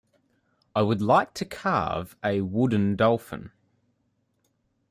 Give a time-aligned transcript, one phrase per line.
[0.75, 3.51] I would like to carve a wooden dolphin.